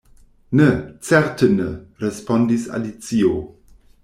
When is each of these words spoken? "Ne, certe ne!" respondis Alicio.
"Ne, 0.53 0.97
certe 0.99 1.43
ne!" 1.47 1.85
respondis 1.99 2.67
Alicio. 2.71 3.53